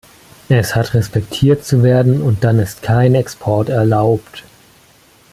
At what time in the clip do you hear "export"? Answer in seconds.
3.13-3.69